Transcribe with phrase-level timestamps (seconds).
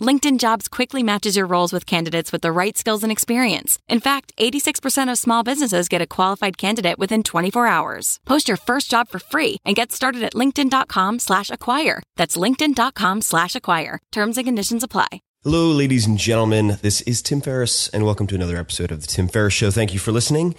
[0.00, 3.80] LinkedIn Jobs quickly matches your roles with candidates with the right skills and experience.
[3.88, 8.20] In fact, 86% of small businesses get a qualified candidate within 24 hours.
[8.24, 12.00] Post your first job for free and get started at linkedin.com slash acquire.
[12.14, 13.98] That's linkedin.com slash acquire.
[14.12, 15.08] Terms and conditions apply.
[15.42, 16.78] Hello, ladies and gentlemen.
[16.80, 19.70] This is Tim Ferriss, and welcome to another episode of The Tim Ferriss Show.
[19.72, 20.54] Thank you for listening.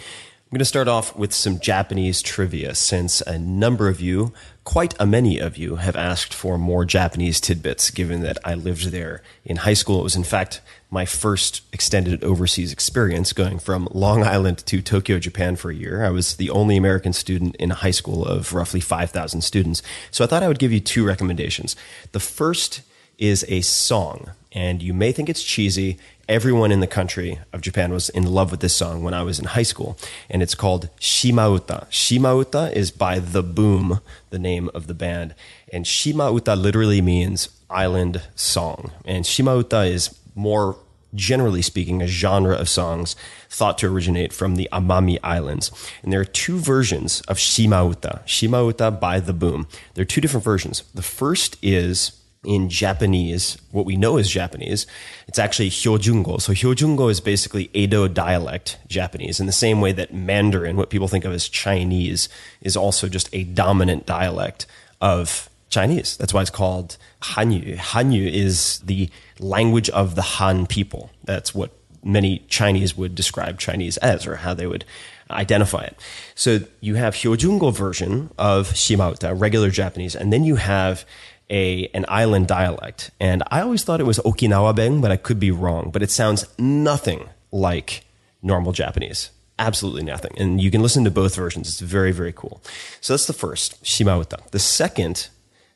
[0.50, 4.32] I'm going to start off with some Japanese trivia since a number of you,
[4.70, 8.92] quite a many of you, have asked for more Japanese tidbits given that I lived
[8.92, 9.98] there in high school.
[9.98, 10.60] It was, in fact,
[10.92, 16.04] my first extended overseas experience going from Long Island to Tokyo, Japan for a year.
[16.04, 19.82] I was the only American student in a high school of roughly 5,000 students.
[20.12, 21.74] So I thought I would give you two recommendations.
[22.12, 22.82] The first
[23.18, 25.98] is a song, and you may think it's cheesy
[26.30, 29.40] everyone in the country of Japan was in love with this song when I was
[29.40, 29.98] in high school.
[30.30, 31.88] And it's called Shimauta.
[31.90, 34.00] Shimauta is by The Boom,
[34.30, 35.34] the name of the band.
[35.72, 38.92] And Shimauta literally means island song.
[39.04, 40.76] And Shimauta is more
[41.12, 43.16] generally speaking, a genre of songs
[43.48, 45.72] thought to originate from the Amami Islands.
[46.04, 49.66] And there are two versions of Shimauta, Shimauta by The Boom.
[49.94, 50.84] There are two different versions.
[50.94, 54.86] The first is in Japanese, what we know is Japanese,
[55.28, 56.40] it's actually Hyojungo.
[56.40, 61.08] So Hyojungo is basically Edo dialect Japanese in the same way that Mandarin, what people
[61.08, 62.28] think of as Chinese,
[62.62, 64.66] is also just a dominant dialect
[65.02, 66.16] of Chinese.
[66.16, 67.76] That's why it's called Hanyu.
[67.76, 71.10] Hanyu is the language of the Han people.
[71.24, 74.86] That's what many Chinese would describe Chinese as, or how they would
[75.30, 76.00] identify it.
[76.34, 81.04] So you have Hyojungo version of Shimauta, regular Japanese, and then you have
[81.50, 85.40] a an island dialect, and I always thought it was Okinawa Ben, but I could
[85.40, 85.90] be wrong.
[85.90, 88.04] But it sounds nothing like
[88.42, 89.30] normal Japanese.
[89.58, 90.32] Absolutely nothing.
[90.38, 91.68] And you can listen to both versions.
[91.68, 92.62] It's very, very cool.
[93.00, 94.48] So that's the first, Shimauta.
[94.52, 95.28] The second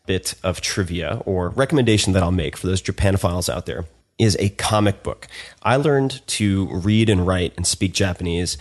[0.07, 3.85] bit of trivia or recommendation that I'll make for those Japanophiles out there
[4.19, 5.27] is a comic book.
[5.63, 8.57] I learned to read and write and speak Japanese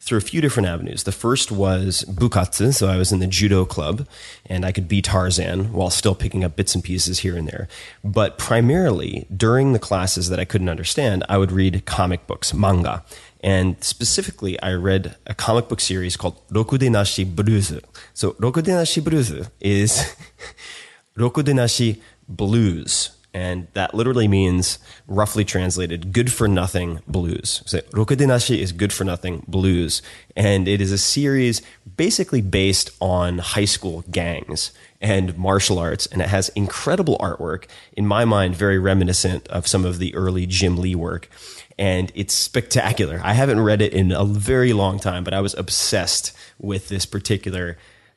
[0.00, 1.02] through a few different avenues.
[1.02, 4.06] The first was bukatsu, so I was in the judo club
[4.46, 7.68] and I could be Tarzan while still picking up bits and pieces here and there.
[8.04, 13.04] But primarily during the classes that I couldn't understand, I would read comic books, manga.
[13.40, 17.72] And specifically, I read a comic book series called Rokudenashi Blues.
[18.14, 20.16] So Rokudenashi Blues is
[21.16, 27.62] Rokudenashi Blues and that literally means, roughly translated, good for nothing blues.
[27.66, 30.02] So, Rokudenashi is good for nothing blues,
[30.34, 31.62] and it is a series
[31.96, 37.66] basically based on high school gangs and martial arts, and it has incredible artwork.
[37.92, 41.28] In my mind, very reminiscent of some of the early Jim Lee work,
[41.78, 43.20] and it's spectacular.
[43.22, 47.06] I haven't read it in a very long time, but I was obsessed with this
[47.06, 47.76] particular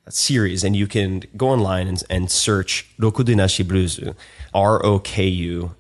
[0.10, 4.00] series, and you can go online and, and search Rokudenashi Blues,
[4.54, 5.76] R O K U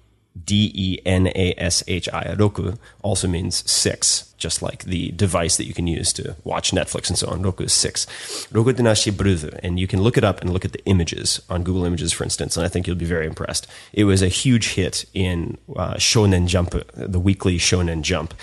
[0.45, 2.33] D E N A S H I.
[2.37, 7.09] Roku also means six, just like the device that you can use to watch Netflix
[7.09, 7.41] and so on.
[7.41, 8.07] Roku is six.
[8.51, 9.59] Roku Denashi Brudu.
[9.61, 12.23] And you can look it up and look at the images on Google Images, for
[12.23, 13.67] instance, and I think you'll be very impressed.
[13.93, 18.33] It was a huge hit in uh, Shonen Jump, the weekly Shonen Jump,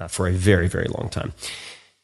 [0.00, 1.32] uh, for a very, very long time.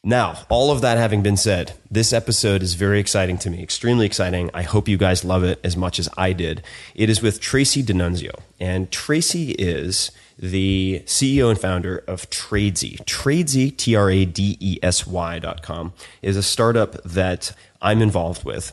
[0.02, 4.06] Now, all of that having been said, this episode is very exciting to me, extremely
[4.06, 4.48] exciting.
[4.54, 6.62] I hope you guys love it as much as I did.
[6.94, 13.04] It is with Tracy DiNunzio, and Tracy is the CEO and founder of Tradesy.
[13.04, 15.92] Tradesy, T R A D E S Y dot com,
[16.22, 18.72] is a startup that I'm involved with,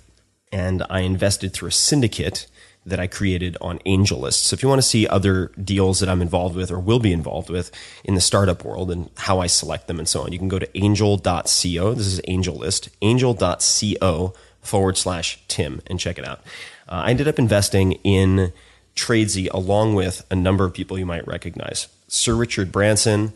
[0.54, 2.48] and I invested through a syndicate
[2.88, 4.46] that I created on AngelList.
[4.46, 7.12] So if you want to see other deals that I'm involved with or will be
[7.12, 7.70] involved with
[8.04, 10.58] in the startup world and how I select them and so on, you can go
[10.58, 11.94] to angel.co.
[11.94, 16.40] This is AngelList, angel.co forward slash Tim and check it out.
[16.88, 18.54] Uh, I ended up investing in
[18.96, 21.88] Tradesy along with a number of people you might recognize.
[22.08, 23.34] Sir Richard Branson,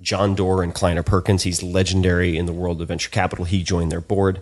[0.00, 1.42] John Doerr and Kleiner Perkins.
[1.42, 3.44] He's legendary in the world of venture capital.
[3.44, 4.40] He joined their board.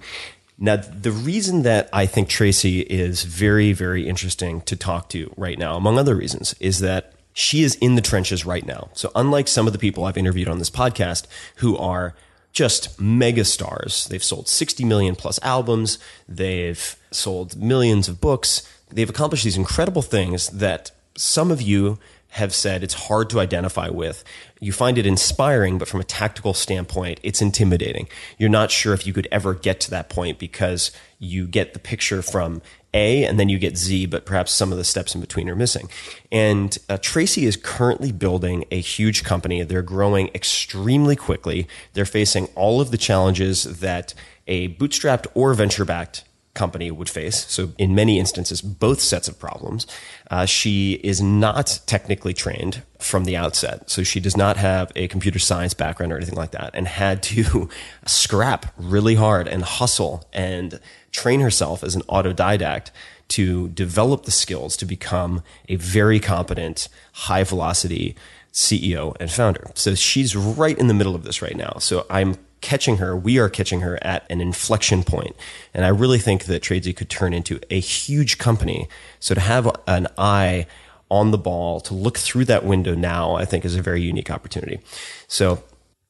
[0.62, 5.58] Now, the reason that I think Tracy is very, very interesting to talk to right
[5.58, 8.90] now, among other reasons, is that she is in the trenches right now.
[8.92, 11.26] So, unlike some of the people I've interviewed on this podcast
[11.56, 12.14] who are
[12.52, 15.98] just mega stars, they've sold 60 million plus albums,
[16.28, 21.98] they've sold millions of books, they've accomplished these incredible things that some of you
[22.31, 24.25] have said it's hard to identify with.
[24.61, 28.09] You find it inspiring, but from a tactical standpoint, it's intimidating.
[28.38, 31.81] You're not sure if you could ever get to that point because you get the
[31.81, 32.62] picture from
[32.94, 35.56] A and then you get Z, but perhaps some of the steps in between are
[35.56, 35.88] missing.
[36.31, 39.62] And uh, Tracy is currently building a huge company.
[39.62, 41.67] They're growing extremely quickly.
[41.94, 44.15] They're facing all of the challenges that
[44.47, 46.25] a bootstrapped or venture backed
[46.55, 47.47] company would face.
[47.49, 49.87] So, in many instances, both sets of problems.
[50.31, 53.88] Uh, she is not technically trained from the outset.
[53.88, 57.23] So, she does not have a computer science background or anything like that, and had
[57.25, 57.69] to
[58.06, 60.81] scrap really hard and hustle and
[61.12, 62.91] train herself as an autodidact
[63.29, 68.17] to develop the skills to become a very competent, high velocity
[68.53, 69.70] CEO and founder.
[69.75, 71.76] So, she's right in the middle of this right now.
[71.79, 75.34] So, I'm catching her, we are catching her at an inflection point.
[75.72, 78.88] And I really think that Tradesy could turn into a huge company.
[79.18, 80.66] So to have an eye
[81.10, 84.30] on the ball, to look through that window now, I think is a very unique
[84.30, 84.80] opportunity.
[85.26, 85.62] So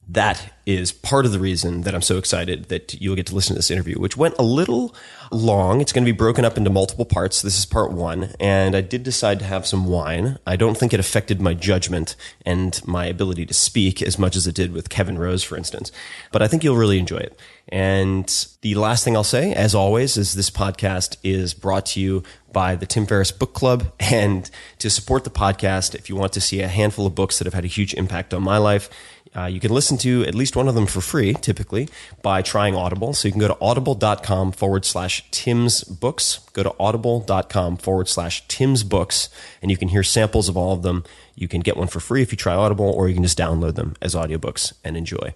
[0.09, 3.55] that is part of the reason that I'm so excited that you'll get to listen
[3.55, 4.93] to this interview, which went a little
[5.31, 5.79] long.
[5.79, 7.41] It's going to be broken up into multiple parts.
[7.41, 8.33] This is part one.
[8.39, 10.37] And I did decide to have some wine.
[10.45, 12.15] I don't think it affected my judgment
[12.45, 15.91] and my ability to speak as much as it did with Kevin Rose, for instance.
[16.31, 17.39] But I think you'll really enjoy it.
[17.69, 22.23] And the last thing I'll say, as always, is this podcast is brought to you
[22.51, 23.93] by the Tim Ferriss Book Club.
[23.99, 24.49] And
[24.79, 27.53] to support the podcast, if you want to see a handful of books that have
[27.53, 28.89] had a huge impact on my life,
[29.35, 31.87] uh, you can listen to at least one of them for free, typically,
[32.21, 33.13] by trying Audible.
[33.13, 36.39] So you can go to audible.com forward slash Tim's Books.
[36.53, 39.29] Go to audible.com forward slash Tim's Books,
[39.61, 41.03] and you can hear samples of all of them.
[41.35, 43.75] You can get one for free if you try Audible, or you can just download
[43.75, 45.33] them as audiobooks and enjoy.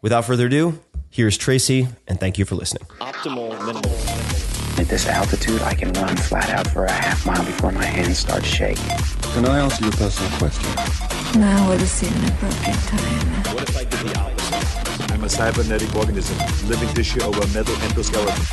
[0.00, 2.84] Without further ado, here's Tracy, and thank you for listening.
[3.00, 3.92] Optimal minimal.
[4.78, 8.18] At this altitude, I can run flat out for a half mile before my hands
[8.18, 8.84] start shaking.
[9.32, 11.17] Can I ask you a personal question?
[11.36, 13.54] Now would seem an appropriate time.
[13.54, 15.12] What if I did the opposite?
[15.12, 16.38] I'm a cybernetic organism,
[16.68, 18.44] living tissue over metal endoskeleton.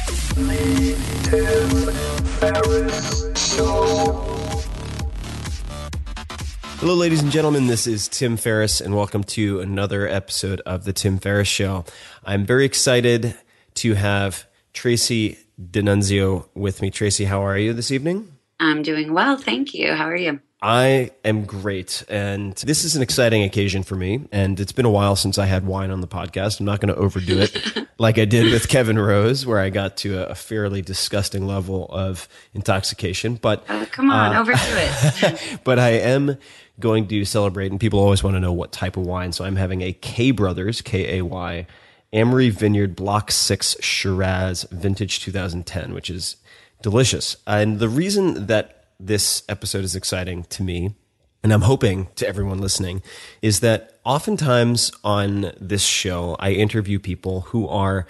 [6.79, 7.67] Hello, ladies and gentlemen.
[7.67, 11.85] This is Tim Ferriss, and welcome to another episode of The Tim Ferriss Show.
[12.25, 13.35] I'm very excited
[13.75, 16.91] to have Tracy DiNunzio with me.
[16.91, 18.33] Tracy, how are you this evening?
[18.59, 19.37] I'm doing well.
[19.37, 19.93] Thank you.
[19.93, 20.41] How are you?
[20.65, 22.03] I am great.
[22.09, 24.27] And this is an exciting occasion for me.
[24.31, 26.59] And it's been a while since I had wine on the podcast.
[26.59, 29.95] I'm not going to overdo it like I did with Kevin Rose, where I got
[29.97, 33.35] to a fairly disgusting level of intoxication.
[33.35, 35.59] But oh, come on, uh, overdo it.
[35.63, 36.35] but I am
[36.79, 39.33] going to celebrate, and people always want to know what type of wine.
[39.33, 41.67] So I'm having a Kay Brothers, K A Y,
[42.11, 46.37] Amery Vineyard Block 6 Shiraz Vintage 2010, which is
[46.81, 47.37] delicious.
[47.45, 50.95] And the reason that this episode is exciting to me,
[51.43, 53.03] and I'm hoping to everyone listening,
[53.41, 58.07] is that oftentimes on this show, I interview people who are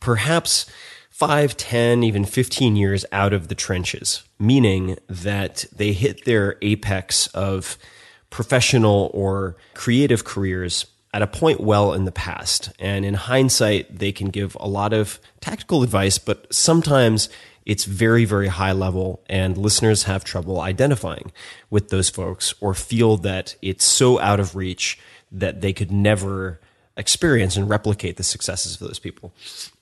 [0.00, 0.66] perhaps
[1.10, 7.26] five, ten, even 15 years out of the trenches, meaning that they hit their apex
[7.28, 7.76] of
[8.30, 12.72] professional or creative careers at a point well in the past.
[12.78, 17.28] And in hindsight, they can give a lot of tactical advice, but sometimes
[17.66, 21.32] it's very, very high level, and listeners have trouble identifying
[21.68, 24.98] with those folks or feel that it's so out of reach
[25.30, 26.60] that they could never
[26.96, 29.32] experience and replicate the successes of those people.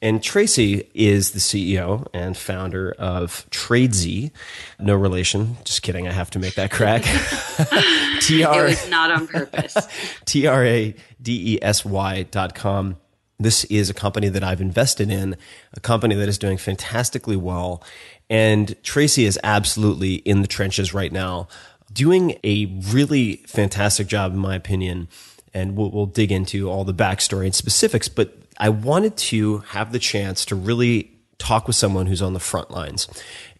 [0.00, 4.30] And Tracy is the CEO and founder of Tradesy.
[4.78, 5.56] No relation.
[5.64, 6.06] Just kidding.
[6.06, 7.02] I have to make that crack.
[8.20, 9.76] T-R- it was not on purpose.
[10.24, 12.96] T R A D E S Y dot com.
[13.38, 15.36] This is a company that I've invested in,
[15.72, 17.82] a company that is doing fantastically well.
[18.28, 21.48] And Tracy is absolutely in the trenches right now,
[21.92, 25.08] doing a really fantastic job, in my opinion.
[25.54, 28.08] And we'll, we'll dig into all the backstory and specifics.
[28.08, 32.40] But I wanted to have the chance to really talk with someone who's on the
[32.40, 33.08] front lines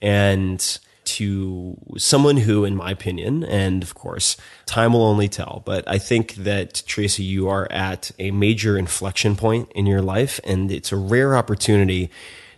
[0.03, 0.79] and
[1.17, 4.37] to someone who, in my opinion, and of course,
[4.67, 9.37] time will only tell, but I think that Tracy, you are at a major inflection
[9.37, 12.11] point in your life, and it's a rare opportunity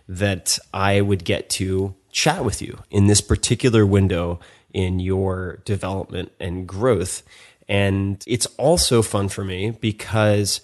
[0.07, 4.39] that I would get to chat with you in this particular window
[4.73, 7.23] in your development and growth.
[7.67, 10.61] And it's also fun for me because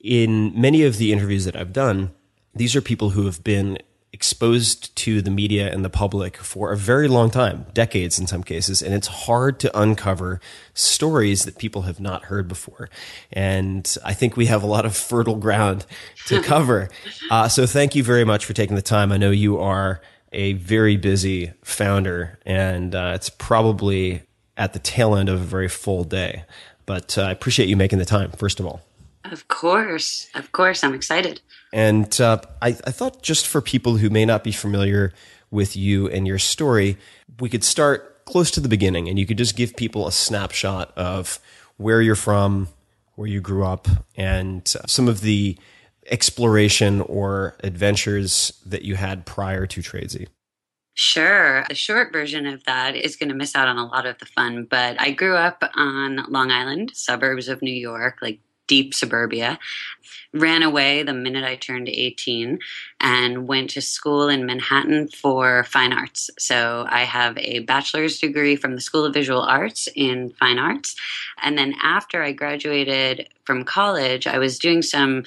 [0.00, 2.12] in many of the interviews that I've done,
[2.54, 3.78] these are people who have been
[4.12, 8.42] exposed to the media and the public for a very long time, decades in some
[8.42, 10.40] cases, and it's hard to uncover
[10.72, 12.88] stories that people have not heard before.
[13.32, 15.84] And I think we have a lot of fertile ground
[16.26, 16.88] to cover.
[17.30, 19.12] uh, so thank you very much for taking the time.
[19.12, 20.00] I know you are
[20.32, 24.22] a very busy founder, and uh, it's probably
[24.56, 26.44] at the tail end of a very full day.
[26.86, 28.80] But uh, I appreciate you making the time, first of all.
[29.30, 30.28] Of course.
[30.34, 30.84] Of course.
[30.84, 31.40] I'm excited.
[31.72, 35.12] And uh, I, I thought just for people who may not be familiar
[35.50, 36.96] with you and your story,
[37.40, 40.92] we could start close to the beginning and you could just give people a snapshot
[40.96, 41.40] of
[41.76, 42.68] where you're from,
[43.14, 45.56] where you grew up, and uh, some of the
[46.06, 50.28] exploration or adventures that you had prior to Tradesy.
[50.94, 51.64] Sure.
[51.68, 54.26] The short version of that is going to miss out on a lot of the
[54.26, 59.58] fun, but I grew up on Long Island, suburbs of New York, like deep suburbia.
[60.34, 62.58] Ran away the minute I turned 18
[63.00, 66.30] and went to school in Manhattan for fine arts.
[66.38, 70.96] So I have a bachelor's degree from the School of Visual Arts in fine arts.
[71.42, 75.24] And then after I graduated from college, I was doing some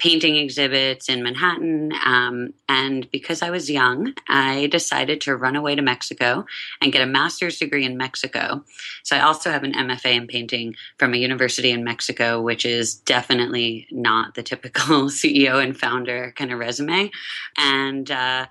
[0.00, 1.92] painting exhibits in Manhattan.
[2.06, 6.46] Um, and because I was young, I decided to run away to Mexico
[6.80, 8.64] and get a master's degree in Mexico.
[9.02, 12.94] So I also have an MFA in painting from a university in Mexico, which is
[12.94, 17.10] definitely not the typical CEO and founder kind of resume.
[17.58, 18.46] And uh,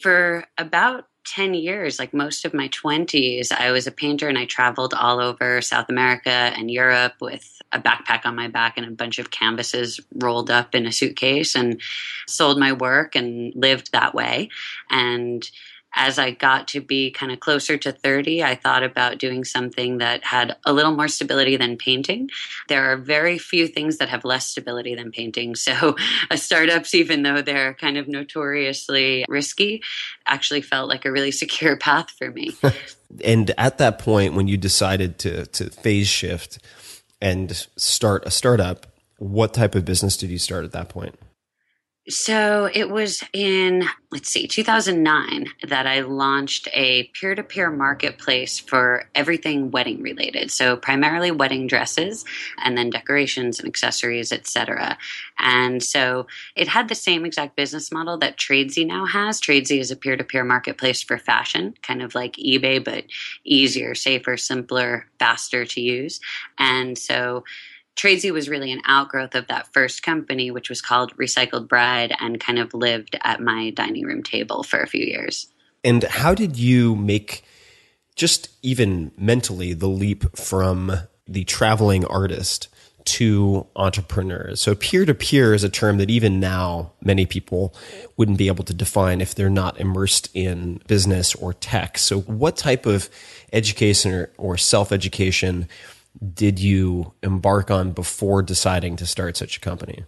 [0.00, 4.44] for about 10 years, like most of my 20s, I was a painter and I
[4.44, 8.90] traveled all over South America and Europe with a backpack on my back and a
[8.90, 11.80] bunch of canvases rolled up in a suitcase and
[12.26, 14.50] sold my work and lived that way.
[14.90, 15.48] And
[15.94, 19.98] as I got to be kind of closer to 30, I thought about doing something
[19.98, 22.30] that had a little more stability than painting.
[22.68, 25.54] There are very few things that have less stability than painting.
[25.64, 25.96] So,
[26.34, 29.82] startups, even though they're kind of notoriously risky,
[30.26, 32.50] actually felt like a really secure path for me.
[33.24, 36.58] and at that point, when you decided to, to phase shift
[37.20, 38.86] and start a startup,
[39.16, 41.18] what type of business did you start at that point?
[42.08, 43.82] So it was in,
[44.12, 50.50] let's see, 2009 that I launched a peer to peer marketplace for everything wedding related.
[50.50, 52.26] So primarily wedding dresses
[52.62, 54.98] and then decorations and accessories, etc.
[55.38, 59.40] And so it had the same exact business model that Tradesy now has.
[59.40, 63.04] Tradesy is a peer to peer marketplace for fashion, kind of like eBay, but
[63.44, 66.20] easier, safer, simpler, faster to use.
[66.58, 67.44] And so
[67.96, 72.40] Tradesy was really an outgrowth of that first company, which was called Recycled Bride, and
[72.40, 75.48] kind of lived at my dining room table for a few years.
[75.84, 77.44] And how did you make
[78.16, 80.92] just even mentally the leap from
[81.26, 82.68] the traveling artist
[83.04, 84.60] to entrepreneurs?
[84.60, 87.74] So peer to peer is a term that even now many people
[88.16, 91.98] wouldn't be able to define if they're not immersed in business or tech.
[91.98, 93.10] So what type of
[93.52, 95.68] education or, or self education
[96.32, 100.04] did you embark on before deciding to start such a company?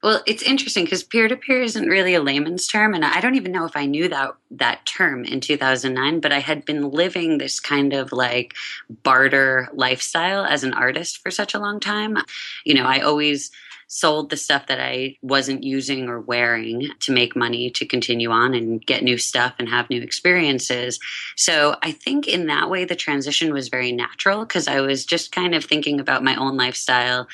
[0.00, 3.34] Well, it's interesting because peer to peer isn't really a layman's term, and I don't
[3.34, 6.20] even know if I knew that that term in 2009.
[6.20, 8.54] But I had been living this kind of like
[9.02, 12.16] barter lifestyle as an artist for such a long time.
[12.64, 13.50] You know, I always
[13.88, 18.54] sold the stuff that I wasn't using or wearing to make money to continue on
[18.54, 21.00] and get new stuff and have new experiences.
[21.36, 25.32] So I think in that way, the transition was very natural because I was just
[25.32, 27.26] kind of thinking about my own lifestyle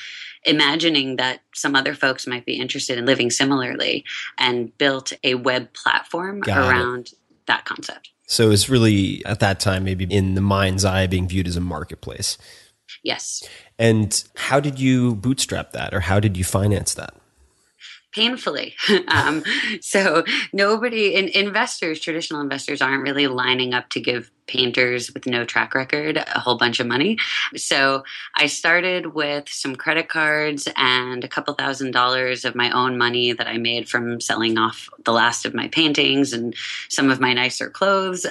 [0.45, 4.05] imagining that some other folks might be interested in living similarly
[4.37, 7.13] and built a web platform Got around it.
[7.47, 8.11] that concept.
[8.27, 11.61] So it's really at that time maybe in the mind's eye being viewed as a
[11.61, 12.37] marketplace.
[13.03, 13.47] Yes.
[13.77, 17.15] And how did you bootstrap that or how did you finance that?
[18.15, 18.75] painfully.
[19.09, 19.43] um,
[19.81, 20.23] so
[20.53, 25.75] nobody, in, investors, traditional investors, aren't really lining up to give painters with no track
[25.75, 27.17] record a whole bunch of money.
[27.57, 28.03] So
[28.35, 33.33] I started with some credit cards and a couple thousand dollars of my own money
[33.33, 36.55] that I made from selling off the last of my paintings and
[36.89, 38.25] some of my nicer clothes.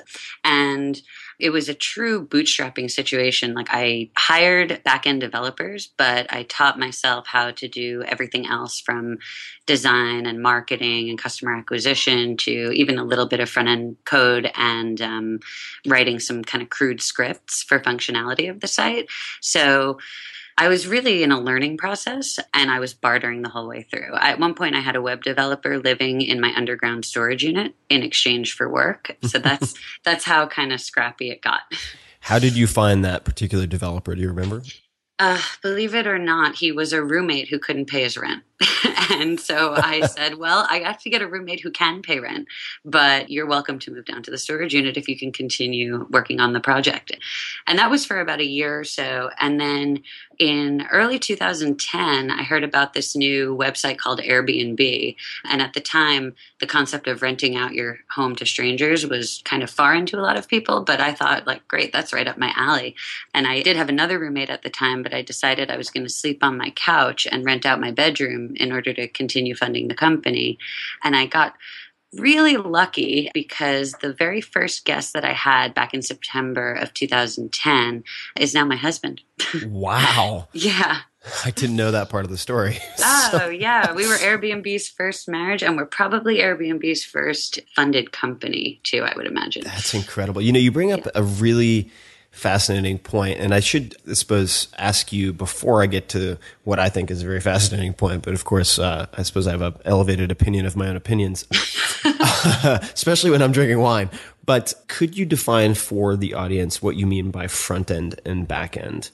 [0.44, 1.00] And
[1.38, 3.54] it was a true bootstrapping situation.
[3.54, 8.80] Like I hired back end developers, but I taught myself how to do everything else
[8.80, 9.18] from
[9.66, 14.50] design and marketing and customer acquisition to even a little bit of front end code
[14.54, 15.40] and um,
[15.86, 19.08] writing some kind of crude scripts for functionality of the site.
[19.40, 19.98] So
[20.56, 24.14] I was really in a learning process and I was bartering the whole way through.
[24.14, 28.02] At one point, I had a web developer living in my underground storage unit in
[28.02, 29.16] exchange for work.
[29.22, 31.62] So that's that's how kind of scrappy it got.
[32.20, 34.14] How did you find that particular developer?
[34.14, 34.62] Do you remember?
[35.18, 38.42] Uh, believe it or not, he was a roommate who couldn't pay his rent.
[39.10, 42.48] and so I said, Well, I got to get a roommate who can pay rent,
[42.84, 46.40] but you're welcome to move down to the storage unit if you can continue working
[46.40, 47.16] on the project.
[47.66, 49.30] And that was for about a year or so.
[49.38, 50.02] And then
[50.38, 55.16] in early 2010, I heard about this new website called Airbnb.
[55.44, 59.62] And at the time, the concept of renting out your home to strangers was kind
[59.62, 60.82] of foreign to a lot of people.
[60.82, 62.94] But I thought, like, great, that's right up my alley.
[63.32, 66.04] And I did have another roommate at the time, but I decided I was going
[66.04, 69.88] to sleep on my couch and rent out my bedroom in order to continue funding
[69.88, 70.58] the company.
[71.02, 71.54] And I got
[72.18, 78.04] really lucky because the very first guest that I had back in September of 2010
[78.38, 79.20] is now my husband.
[79.66, 80.48] Wow.
[80.52, 81.00] yeah.
[81.44, 82.78] I didn't know that part of the story.
[83.36, 83.92] Oh, yeah.
[83.94, 89.26] We were Airbnb's first marriage, and we're probably Airbnb's first funded company, too, I would
[89.26, 89.64] imagine.
[89.64, 90.40] That's incredible.
[90.40, 91.12] You know, you bring up yeah.
[91.16, 91.90] a really
[92.34, 96.88] fascinating point, and I should, I suppose, ask you before I get to what I
[96.88, 98.22] think is a very fascinating point.
[98.22, 101.46] But of course, uh, I suppose I have an elevated opinion of my own opinions,
[102.04, 104.10] especially when I'm drinking wine.
[104.44, 108.76] But could you define for the audience what you mean by front end and back
[108.76, 109.10] end?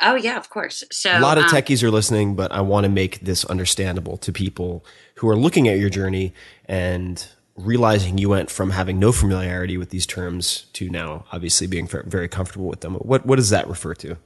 [0.00, 0.84] Oh yeah, of course.
[0.90, 4.18] So a lot of um, techies are listening, but I want to make this understandable
[4.18, 4.84] to people
[5.16, 6.34] who are looking at your journey
[6.66, 11.88] and realizing you went from having no familiarity with these terms to now obviously being
[11.88, 12.94] very comfortable with them.
[12.94, 14.16] What what does that refer to?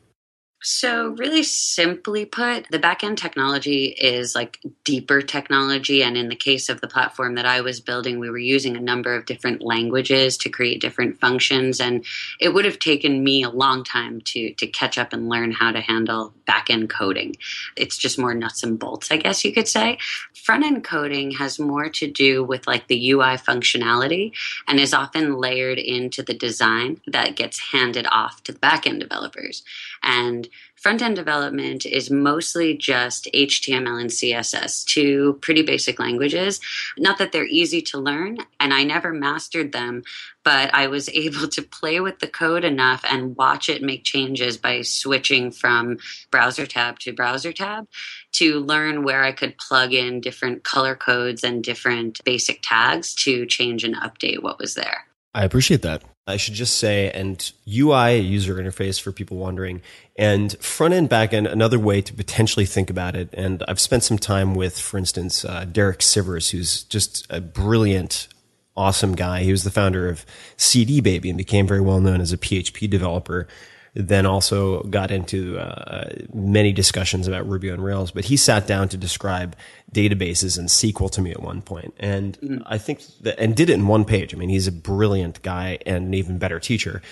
[0.63, 6.03] So, really simply put, the backend technology is like deeper technology.
[6.03, 8.81] And in the case of the platform that I was building, we were using a
[8.81, 11.81] number of different languages to create different functions.
[11.81, 12.05] And
[12.39, 15.73] it would have taken me a long time to, to catch up and learn how
[15.73, 17.37] to handle backend coding.
[17.75, 19.97] It's just more nuts and bolts, I guess you could say.
[20.35, 24.33] Front end coding has more to do with like the UI functionality
[24.69, 29.63] and is often layered into the design that gets handed off to the backend developers.
[30.03, 30.50] And
[30.81, 36.59] front end development is mostly just HTML and CSS, two pretty basic languages.
[36.97, 40.03] Not that they're easy to learn, and I never mastered them,
[40.43, 44.57] but I was able to play with the code enough and watch it make changes
[44.57, 45.99] by switching from
[46.31, 47.87] browser tab to browser tab
[48.33, 53.45] to learn where I could plug in different color codes and different basic tags to
[53.45, 55.05] change and update what was there.
[55.35, 56.03] I appreciate that.
[56.31, 59.83] I should just say, and UI, user interface for people wondering,
[60.17, 63.31] and front end, back end, another way to potentially think about it.
[63.33, 68.29] And I've spent some time with, for instance, uh, Derek Sivers, who's just a brilliant,
[68.77, 69.43] awesome guy.
[69.43, 70.25] He was the founder of
[70.57, 73.47] CD Baby and became very well known as a PHP developer
[73.95, 78.11] then also got into uh, many discussions about Ruby on Rails.
[78.11, 79.57] But he sat down to describe
[79.93, 82.63] databases and SQL to me at one point, and mm-hmm.
[82.67, 84.35] I think that and did it in one page.
[84.35, 87.03] I mean, he's a brilliant guy and an even better teacher.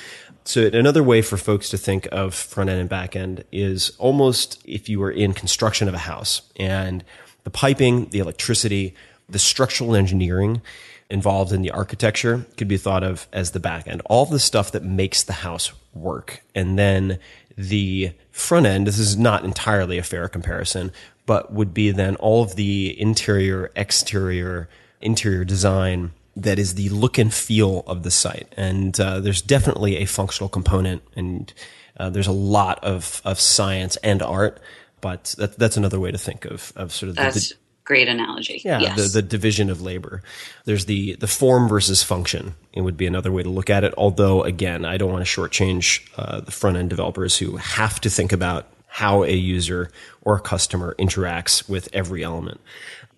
[0.44, 4.62] So another way for folks to think of front end and back end is almost
[4.64, 7.04] if you were in construction of a house and
[7.44, 8.94] the piping, the electricity,
[9.28, 10.62] the structural engineering
[11.10, 14.02] involved in the architecture could be thought of as the back end.
[14.06, 16.42] All the stuff that makes the house work.
[16.54, 17.18] And then
[17.56, 20.92] the front end, this is not entirely a fair comparison,
[21.26, 24.68] but would be then all of the interior, exterior,
[25.00, 28.54] interior design that is the look and feel of the site.
[28.56, 31.52] And uh, there's definitely a functional component, and
[31.96, 34.60] uh, there's a lot of, of science and art.
[35.00, 37.54] But that, that's another way to think of, of sort of the,
[37.88, 38.60] great analogy.
[38.62, 38.96] Yeah, yes.
[38.96, 40.22] the, the division of labor.
[40.66, 42.54] There's the the form versus function.
[42.74, 43.94] It would be another way to look at it.
[43.96, 48.10] Although, again, I don't want to shortchange uh, the front end developers who have to
[48.10, 52.60] think about how a user or a customer interacts with every element.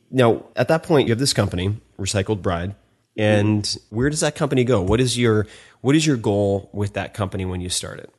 [0.09, 2.75] Now, at that point, you have this company, Recycled Bride,
[3.17, 4.83] And where does that company go?
[4.83, 5.49] What is your
[5.81, 8.15] what is your goal with that company when you start it?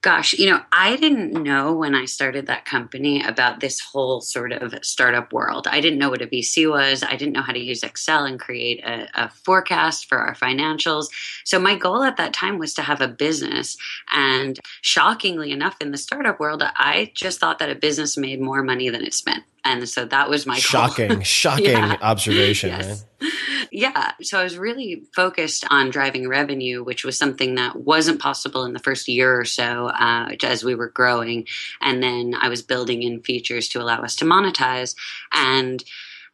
[0.00, 4.52] Gosh, you know, I didn't know when I started that company about this whole sort
[4.52, 5.66] of startup world.
[5.66, 7.02] I didn't know what a VC was.
[7.02, 11.08] I didn't know how to use Excel and create a, a, forecast for our financials.
[11.44, 13.76] So my goal at that time was to have a business.
[14.14, 18.62] And shockingly enough, in the startup world, I just thought that a business made more
[18.62, 19.42] money than it spent.
[19.64, 21.20] And so that was my shocking, goal.
[21.22, 21.96] shocking yeah.
[22.00, 22.70] observation.
[22.70, 23.04] yes.
[23.20, 23.32] Right?
[23.72, 24.12] Yeah.
[24.22, 28.72] So I was really focused on driving revenue, which was something that wasn't possible in
[28.72, 31.46] the first year or so uh, as we were growing.
[31.80, 34.94] And then I was building in features to allow us to monetize.
[35.32, 35.84] And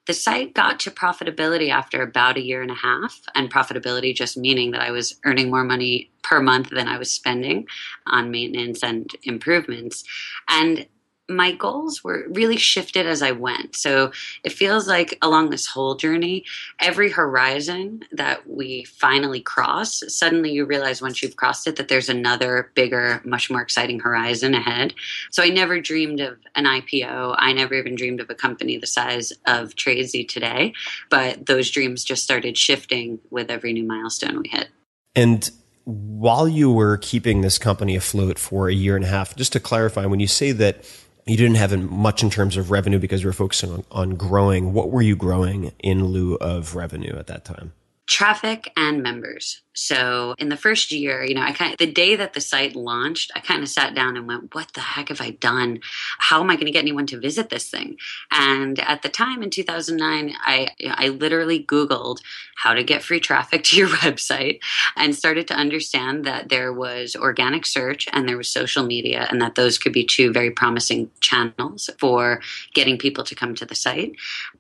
[0.07, 4.37] the site got to profitability after about a year and a half, and profitability just
[4.37, 7.67] meaning that I was earning more money per month than I was spending
[8.07, 10.05] on maintenance and improvements.
[10.49, 10.87] And
[11.29, 13.77] my goals were really shifted as I went.
[13.77, 16.45] So it feels like along this whole journey,
[16.81, 22.11] every horizon that we finally cross, suddenly you realize once you've crossed it that there's
[22.11, 24.95] another bigger, much more exciting horizon ahead.
[25.31, 27.37] So I never dreamed of an IPO.
[27.39, 30.75] I never even dreamed of a company the size of Tradesy today.
[31.09, 34.69] But those dreams just started shifting with every new milestone we hit.
[35.17, 35.51] And
[35.85, 39.61] while you were keeping this company afloat for a year and a half, just to
[39.61, 40.85] clarify, when you say that
[41.27, 44.73] you didn't have much in terms of revenue because you were focusing on, on growing.
[44.73, 47.73] What were you growing in lieu of revenue at that time?
[48.07, 49.63] Traffic and members.
[49.75, 52.77] So in the first year, you know, I kind of, the day that the site
[52.77, 55.81] launched, I kind of sat down and went, what the heck have I done?
[56.19, 57.97] How am I going to get anyone to visit this thing?
[58.31, 62.19] And at the time in 2009, I, I literally Googled
[62.57, 64.61] how to get free traffic to your website
[64.97, 69.43] and started to understand that there was organic search and there was social media and
[69.43, 72.41] that those could be two very promising channels for
[72.75, 74.15] getting people to come to the site.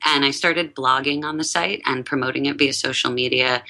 [0.04, 3.62] And I started blogging on the site and promoting it via social media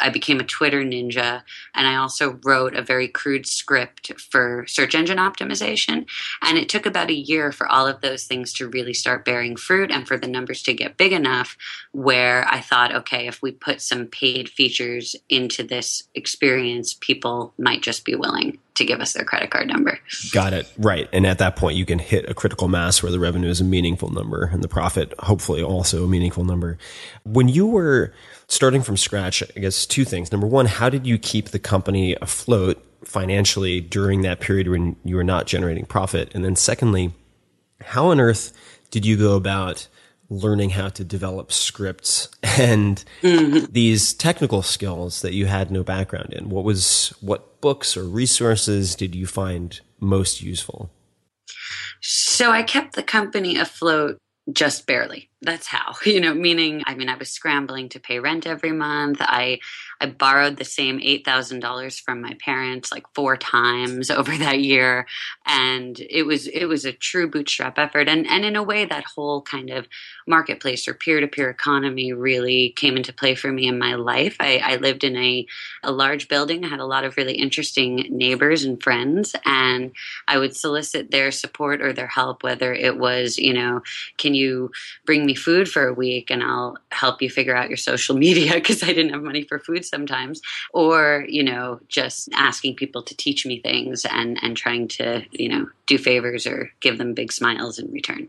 [0.00, 1.42] I became a Twitter ninja,
[1.74, 6.06] and I also wrote a very crude script for search engine optimization.
[6.42, 9.56] And it took about a year for all of those things to really start bearing
[9.56, 11.56] fruit and for the numbers to get big enough
[11.92, 17.82] where I thought, okay, if we put some paid features into this experience, people might
[17.82, 19.98] just be willing to give us their credit card number.
[20.32, 20.72] Got it.
[20.78, 21.06] Right.
[21.12, 23.64] And at that point, you can hit a critical mass where the revenue is a
[23.64, 26.78] meaningful number and the profit, hopefully, also a meaningful number.
[27.24, 28.14] When you were
[28.48, 30.32] starting from scratch, I guess two things.
[30.32, 35.16] Number one, how did you keep the company afloat financially during that period when you
[35.16, 36.34] were not generating profit?
[36.34, 37.12] And then secondly,
[37.82, 38.52] how on earth
[38.90, 39.88] did you go about
[40.32, 43.70] learning how to develop scripts and mm-hmm.
[43.70, 46.48] these technical skills that you had no background in?
[46.48, 50.90] What was what books or resources did you find most useful?
[52.00, 54.18] So I kept the company afloat
[54.50, 58.46] just barely that's how you know meaning i mean i was scrambling to pay rent
[58.46, 59.58] every month i
[60.02, 65.06] i borrowed the same $8000 from my parents like four times over that year.
[65.46, 68.08] And it was it was a true bootstrap effort.
[68.08, 69.86] And and in a way that whole kind of
[70.26, 74.36] marketplace or peer-to-peer economy really came into play for me in my life.
[74.38, 75.46] I, I lived in a,
[75.82, 76.64] a large building.
[76.64, 79.34] I had a lot of really interesting neighbors and friends.
[79.44, 79.92] And
[80.28, 83.82] i would solicit their support or their help whether it was you know
[84.18, 84.70] can you
[85.04, 88.54] bring me food for a week and I'll help you figure out your social media?
[88.54, 90.40] Because I didn't have money for food sometimes.
[90.72, 95.48] Or, you know, just asking people to teach me things and, and trying to, you
[95.48, 98.28] know, do favors or give them big smiles in return.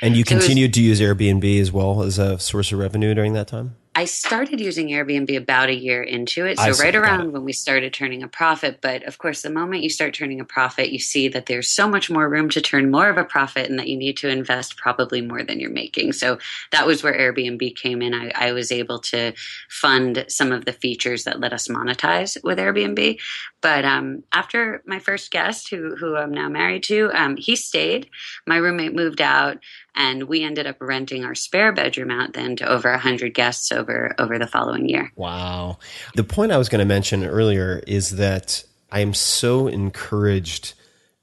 [0.00, 3.14] And you so continued was, to use Airbnb as well as a source of revenue
[3.14, 3.76] during that time?
[3.94, 6.58] I started using Airbnb about a year into it.
[6.58, 8.78] So, right around when we started turning a profit.
[8.80, 11.86] But of course, the moment you start turning a profit, you see that there's so
[11.86, 14.78] much more room to turn more of a profit and that you need to invest
[14.78, 16.14] probably more than you're making.
[16.14, 16.38] So,
[16.70, 18.14] that was where Airbnb came in.
[18.14, 19.34] I, I was able to
[19.68, 23.18] fund some of the features that let us monetize with Airbnb.
[23.60, 28.08] But um, after my first guest, who, who I'm now married to, um, he stayed.
[28.46, 29.58] My roommate moved out
[29.94, 34.14] and we ended up renting our spare bedroom out then to over 100 guests over
[34.18, 35.12] over the following year.
[35.16, 35.78] Wow.
[36.14, 40.74] The point i was going to mention earlier is that i am so encouraged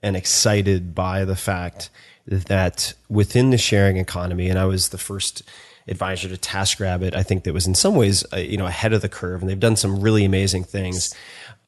[0.01, 1.89] and excited by the fact
[2.25, 5.43] that within the sharing economy and i was the first
[5.87, 9.01] advisor to taskrabbit i think that was in some ways uh, you know ahead of
[9.01, 11.13] the curve and they've done some really amazing things.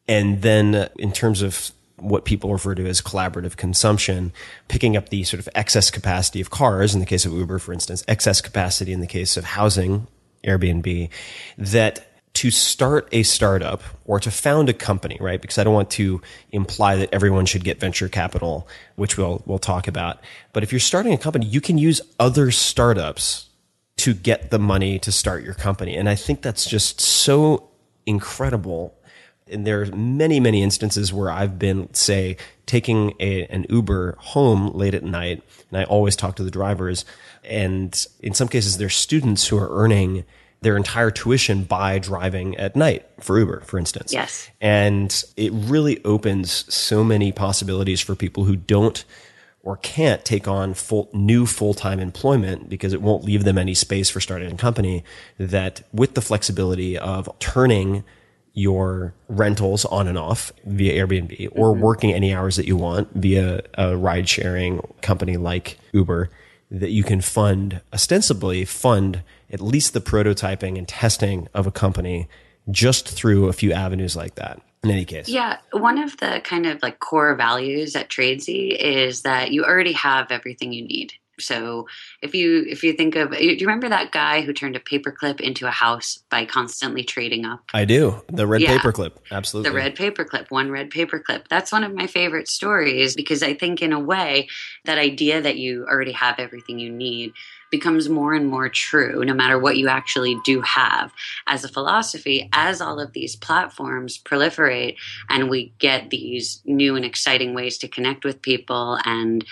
[0.07, 4.33] And then in terms of what people refer to as collaborative consumption,
[4.67, 7.73] picking up the sort of excess capacity of cars in the case of Uber, for
[7.73, 10.07] instance, excess capacity in the case of housing,
[10.43, 11.09] Airbnb,
[11.57, 15.41] that to start a startup or to found a company, right?
[15.41, 19.59] Because I don't want to imply that everyone should get venture capital, which we'll, we'll
[19.59, 20.19] talk about.
[20.53, 23.49] But if you're starting a company, you can use other startups
[23.97, 25.95] to get the money to start your company.
[25.95, 27.69] And I think that's just so
[28.05, 28.95] incredible.
[29.51, 34.71] And there are many, many instances where I've been, say, taking a, an Uber home
[34.73, 37.05] late at night, and I always talk to the drivers.
[37.43, 40.25] And in some cases, there's students who are earning
[40.61, 44.13] their entire tuition by driving at night for Uber, for instance.
[44.13, 44.49] Yes.
[44.61, 49.03] And it really opens so many possibilities for people who don't
[49.63, 54.09] or can't take on full, new full-time employment because it won't leave them any space
[54.09, 55.03] for starting a company
[55.37, 58.03] that with the flexibility of turning
[58.53, 61.81] your rentals on and off via Airbnb or mm-hmm.
[61.81, 66.29] working any hours that you want via a ride sharing company like Uber
[66.69, 72.27] that you can fund ostensibly fund at least the prototyping and testing of a company
[72.69, 74.61] just through a few avenues like that.
[74.83, 75.29] In any case.
[75.29, 79.91] Yeah, one of the kind of like core values at Tradesy is that you already
[79.91, 81.13] have everything you need.
[81.41, 81.87] So
[82.21, 85.41] if you if you think of do you remember that guy who turned a paperclip
[85.41, 87.63] into a house by constantly trading up?
[87.73, 88.21] I do.
[88.31, 88.77] The red Yeah.
[88.77, 89.13] paperclip.
[89.31, 89.69] Absolutely.
[89.69, 91.47] The red paperclip, one red paperclip.
[91.49, 94.47] That's one of my favorite stories because I think, in a way,
[94.85, 97.33] that idea that you already have everything you need
[97.71, 101.13] becomes more and more true no matter what you actually do have.
[101.47, 104.97] As a philosophy, as all of these platforms proliferate
[105.29, 109.45] and we get these new and exciting ways to connect with people and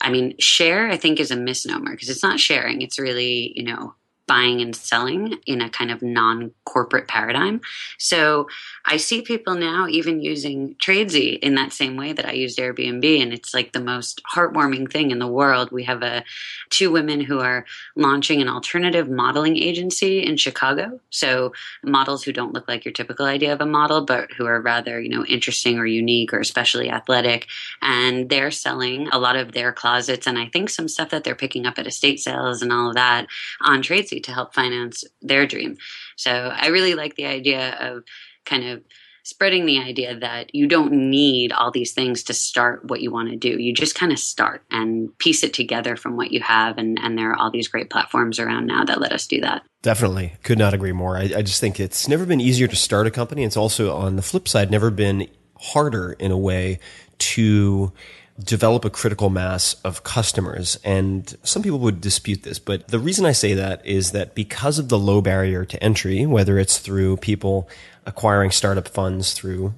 [0.00, 2.82] I mean, share, I think, is a misnomer because it's not sharing.
[2.82, 3.94] It's really, you know,
[4.26, 7.60] buying and selling in a kind of non corporate paradigm.
[7.98, 8.48] So
[8.84, 13.22] I see people now even using Tradesy in that same way that I used Airbnb.
[13.22, 15.70] And it's like the most heartwarming thing in the world.
[15.70, 16.24] We have a
[16.70, 21.00] two women who are launching an alternative modeling agency in Chicago.
[21.10, 24.60] So models who don't look like your typical idea of a model, but who are
[24.60, 27.46] rather, you know, interesting or unique or especially athletic.
[27.80, 31.34] And they're selling a lot of their closets and I think some stuff that they're
[31.34, 33.26] picking up at estate sales and all of that
[33.60, 35.76] on Tradesy to help finance their dream.
[36.16, 38.04] So I really like the idea of
[38.44, 38.82] kind of
[39.24, 43.28] spreading the idea that you don't need all these things to start what you want
[43.28, 43.60] to do.
[43.60, 46.78] You just kind of start and piece it together from what you have.
[46.78, 49.64] And, and there are all these great platforms around now that let us do that.
[49.82, 50.34] Definitely.
[50.44, 51.16] Could not agree more.
[51.16, 53.42] I, I just think it's never been easier to start a company.
[53.42, 56.78] It's also, on the flip side, never been harder in a way
[57.18, 57.92] to
[58.38, 60.78] develop a critical mass of customers.
[60.84, 64.78] And some people would dispute this, but the reason I say that is that because
[64.78, 67.68] of the low barrier to entry, whether it's through people
[68.04, 69.74] acquiring startup funds through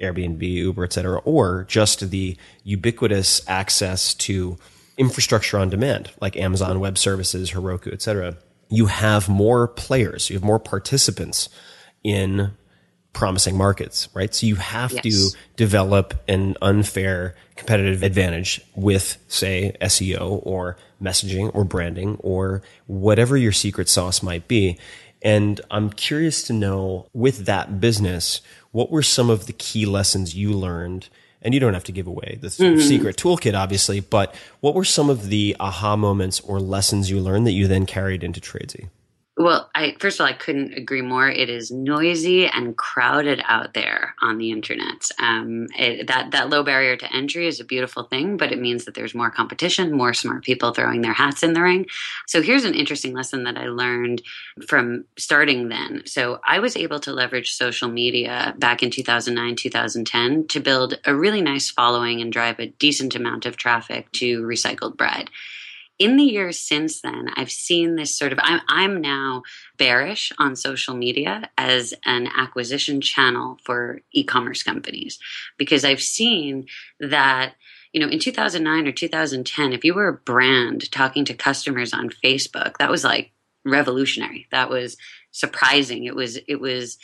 [0.00, 4.58] Airbnb, Uber, et cetera, or just the ubiquitous access to
[4.96, 8.36] infrastructure on demand, like Amazon Web Services, Heroku, et cetera,
[8.68, 11.48] you have more players, you have more participants
[12.02, 12.52] in
[13.12, 14.34] promising markets, right?
[14.34, 15.02] So you have Yes.
[15.02, 23.36] to develop an unfair competitive advantage with, say, SEO or messaging or branding or whatever
[23.36, 24.78] your secret sauce might be.
[25.22, 28.40] And I'm curious to know with that business,
[28.72, 31.08] what were some of the key lessons you learned?
[31.42, 32.80] And you don't have to give away the mm-hmm.
[32.80, 37.46] secret toolkit, obviously, but what were some of the aha moments or lessons you learned
[37.46, 38.88] that you then carried into Tradesy?
[39.40, 41.26] Well, I first of all, I couldn't agree more.
[41.26, 45.08] It is noisy and crowded out there on the internet.
[45.18, 48.84] Um, it, that that low barrier to entry is a beautiful thing, but it means
[48.84, 51.86] that there's more competition, more smart people throwing their hats in the ring.
[52.26, 54.20] So here's an interesting lesson that I learned
[54.68, 56.02] from starting then.
[56.04, 61.16] So I was able to leverage social media back in 2009, 2010 to build a
[61.16, 65.30] really nice following and drive a decent amount of traffic to Recycled Bride
[66.00, 68.38] in the years since then, I've seen this sort of.
[68.42, 69.42] I'm, I'm now
[69.76, 75.20] bearish on social media as an acquisition channel for e commerce companies
[75.56, 76.66] because I've seen
[76.98, 77.54] that.
[77.92, 82.08] You know, in 2009 or 2010, if you were a brand talking to customers on
[82.08, 83.32] Facebook, that was like
[83.64, 84.46] revolutionary.
[84.52, 84.96] That was
[85.32, 86.04] surprising.
[86.04, 86.98] It was, it was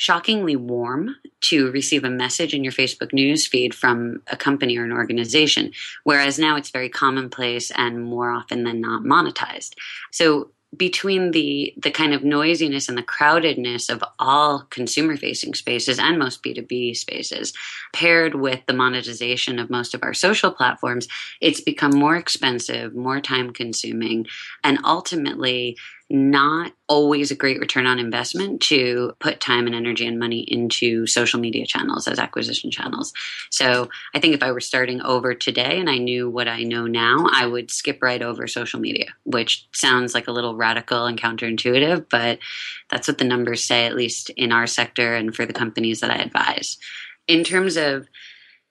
[0.00, 4.84] shockingly warm to receive a message in your Facebook news feed from a company or
[4.84, 5.72] an organization,
[6.04, 9.74] whereas now it's very commonplace and more often than not monetized.
[10.10, 15.98] So between the the kind of noisiness and the crowdedness of all consumer facing spaces
[15.98, 17.52] and most B2B spaces
[17.92, 21.08] paired with the monetization of most of our social platforms
[21.40, 24.26] it's become more expensive more time consuming
[24.62, 25.76] and ultimately
[26.10, 31.06] not always a great return on investment to put time and energy and money into
[31.06, 33.12] social media channels as acquisition channels.
[33.50, 36.88] So I think if I were starting over today and I knew what I know
[36.88, 41.20] now, I would skip right over social media, which sounds like a little radical and
[41.20, 42.40] counterintuitive, but
[42.90, 46.10] that's what the numbers say, at least in our sector and for the companies that
[46.10, 46.76] I advise.
[47.28, 48.08] In terms of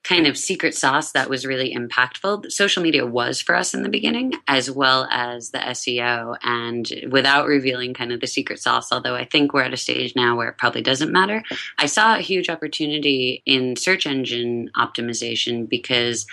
[0.03, 2.51] kind of secret sauce that was really impactful.
[2.51, 6.37] Social media was for us in the beginning, as well as the SEO.
[6.41, 10.15] And without revealing kind of the secret sauce, although I think we're at a stage
[10.15, 11.43] now where it probably doesn't matter,
[11.77, 16.25] I saw a huge opportunity in search engine optimization because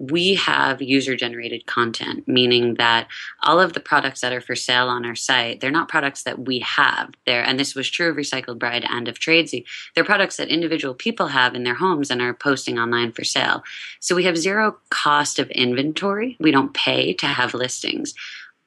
[0.00, 3.06] we have user generated content, meaning that
[3.42, 6.38] all of the products that are for sale on our site, they're not products that
[6.38, 7.44] we have there.
[7.44, 9.64] And this was true of Recycled Bride and of Tradesy.
[9.94, 13.62] They're products that individual people have in their homes and are posting online for sale.
[14.00, 16.38] So we have zero cost of inventory.
[16.40, 18.14] We don't pay to have listings.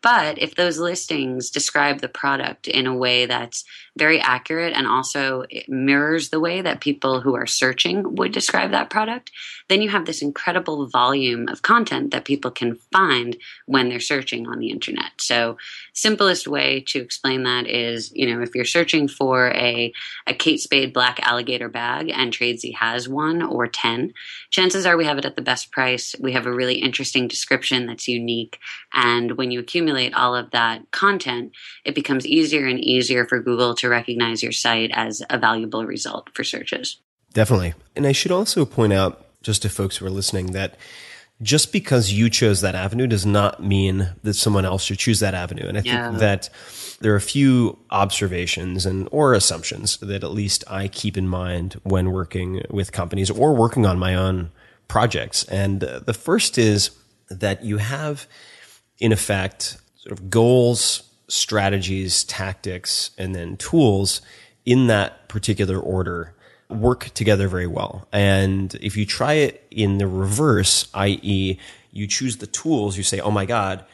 [0.03, 3.63] But if those listings describe the product in a way that's
[3.95, 8.89] very accurate and also mirrors the way that people who are searching would describe that
[8.89, 9.31] product,
[9.69, 14.47] then you have this incredible volume of content that people can find when they're searching
[14.47, 15.11] on the internet.
[15.19, 15.57] So,
[15.93, 19.93] simplest way to explain that is, you know, if you're searching for a,
[20.27, 24.13] a Kate Spade black alligator bag and Tradesy has one or 10,
[24.49, 26.15] chances are we have it at the best price.
[26.19, 28.59] We have a really interesting description that's unique.
[28.93, 31.51] And when you accumulate all of that content,
[31.85, 36.29] it becomes easier and easier for Google to recognize your site as a valuable result
[36.33, 36.99] for searches.
[37.33, 37.73] Definitely.
[37.95, 40.77] And I should also point out, just to folks who are listening, that
[41.41, 45.33] just because you chose that avenue does not mean that someone else should choose that
[45.33, 45.67] avenue.
[45.67, 46.11] And I think yeah.
[46.11, 46.49] that
[47.01, 51.79] there are a few observations and or assumptions that at least I keep in mind
[51.83, 54.51] when working with companies or working on my own
[54.87, 55.43] projects.
[55.45, 56.91] And uh, the first is
[57.29, 58.27] that you have,
[58.99, 64.21] in effect, sort of goals strategies, tactics, and then tools
[64.65, 66.35] in that particular order
[66.69, 68.07] work together very well.
[68.11, 71.57] And if you try it in the reverse, i.e.,
[71.91, 73.85] you choose the tools, you say, oh my God,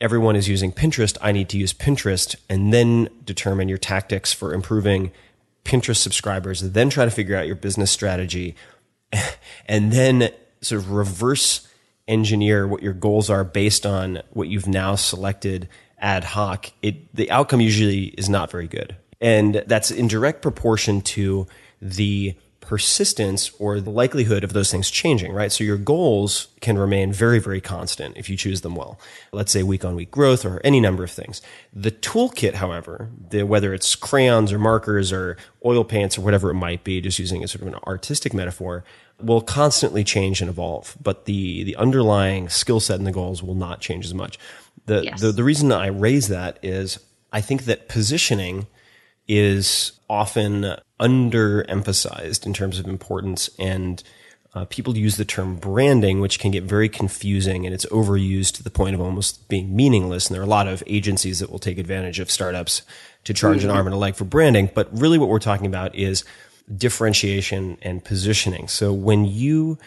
[0.00, 4.52] everyone is using Pinterest, I need to use Pinterest, and then determine your tactics for
[4.52, 5.12] improving
[5.64, 8.54] Pinterest subscribers, then try to figure out your business strategy,
[9.66, 11.66] and then sort of reverse
[12.08, 17.30] engineer what your goals are based on what you've now selected ad hoc, it the
[17.30, 18.96] outcome usually is not very good.
[19.20, 21.46] And that's in direct proportion to
[21.80, 25.52] the persistence or the likelihood of those things changing, right?
[25.52, 28.98] So your goals can remain very, very constant if you choose them well.
[29.32, 31.40] Let's say week on week growth or any number of things.
[31.72, 36.54] The toolkit, however, the, whether it's crayons or markers or oil paints or whatever it
[36.54, 38.82] might be, just using a sort of an artistic metaphor,
[39.20, 40.96] will constantly change and evolve.
[41.02, 44.38] But the, the underlying skill set and the goals will not change as much.
[44.86, 45.20] The, yes.
[45.20, 46.98] the, the reason I raise that is
[47.32, 48.66] I think that positioning
[49.28, 54.02] is often underemphasized in terms of importance and
[54.54, 58.62] uh, people use the term branding, which can get very confusing and it's overused to
[58.62, 60.28] the point of almost being meaningless.
[60.28, 62.80] And there are a lot of agencies that will take advantage of startups
[63.24, 63.68] to charge mm-hmm.
[63.68, 64.70] an arm and a leg for branding.
[64.74, 66.24] But really what we're talking about is
[66.74, 68.68] differentiation and positioning.
[68.68, 69.78] So when you,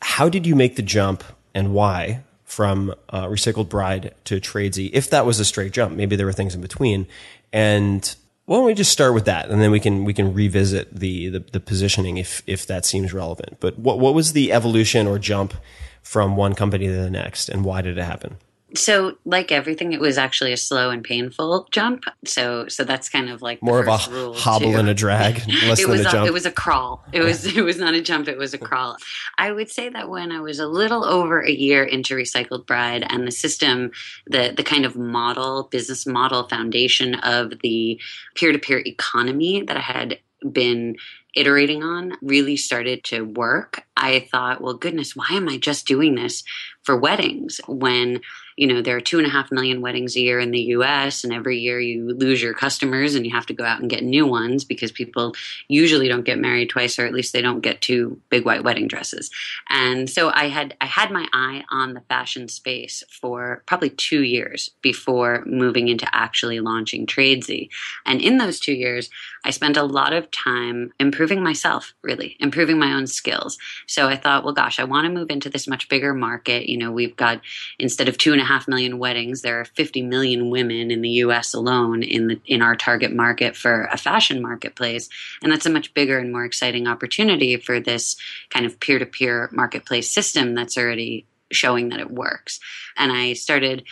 [0.00, 5.08] how did you make the jump and why from uh, Recycled Bride to Tradesy, if
[5.08, 5.96] that was a straight jump.
[5.96, 7.06] Maybe there were things in between.
[7.50, 10.94] And why don't we just start with that, and then we can we can revisit
[10.94, 13.58] the the, the positioning if if that seems relevant.
[13.60, 15.54] But what what was the evolution or jump
[16.02, 18.36] from one company to the next, and why did it happen?
[18.74, 22.04] So, like everything, it was actually a slow and painful jump.
[22.24, 24.78] So, so that's kind of like more of a hobble too.
[24.78, 26.26] and a drag, less it was a, jump.
[26.26, 27.04] It was a crawl.
[27.12, 28.28] It was it was not a jump.
[28.28, 28.96] It was a crawl.
[29.38, 33.04] I would say that when I was a little over a year into Recycled Bride
[33.08, 33.90] and the system,
[34.26, 38.00] the the kind of model, business model foundation of the
[38.34, 40.18] peer to peer economy that I had
[40.50, 40.96] been
[41.34, 46.14] iterating on really started to work, I thought, well, goodness, why am I just doing
[46.14, 46.44] this
[46.82, 48.20] for weddings when
[48.56, 51.24] you know there are two and a half million weddings a year in the us
[51.24, 54.02] and every year you lose your customers and you have to go out and get
[54.02, 55.34] new ones because people
[55.68, 58.88] usually don't get married twice or at least they don't get two big white wedding
[58.88, 59.30] dresses.
[59.68, 64.22] And so i had i had my eye on the fashion space for probably two
[64.22, 67.68] years before moving into actually launching tradesy.
[68.04, 69.10] And in those two years
[69.44, 73.58] i spent a lot of time improving myself really improving my own skills.
[73.86, 76.68] So i thought well gosh i want to move into this much bigger market.
[76.68, 77.40] You know we've got
[77.78, 79.42] instead of two and a half million weddings.
[79.42, 83.56] There are 50 million women in the us alone in the in our target market
[83.56, 85.08] for a fashion marketplace.
[85.42, 88.16] And that's a much bigger and more exciting opportunity for this
[88.50, 92.60] kind of peer-to-peer marketplace system that's already showing that it works.
[92.96, 93.84] And i started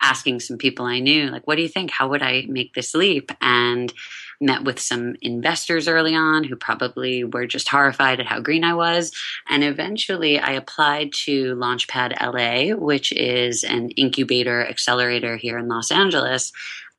[0.00, 1.90] asking some people i knew like what do you think?
[1.90, 3.30] How would i make this leap?
[3.40, 3.92] And
[4.40, 8.74] met with some investors early on who probably were just horrified at how green I
[8.74, 9.12] was.
[9.48, 15.90] And eventually I applied to Launchpad LA, which is an incubator accelerator here in Los
[15.90, 16.52] Angeles.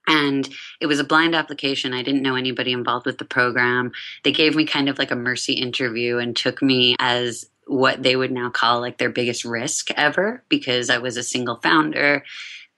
[0.08, 0.50] And
[0.82, 1.94] it was a blind application.
[1.94, 3.92] I didn't know anybody involved with the program.
[4.24, 8.16] They gave me kind of like a mercy interview and took me as what they
[8.16, 12.24] would now call like their biggest risk ever because I was a single founder.